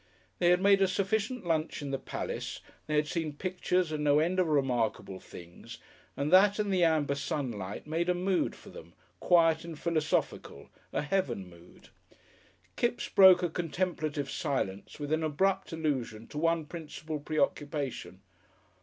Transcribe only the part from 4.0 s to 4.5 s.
no end of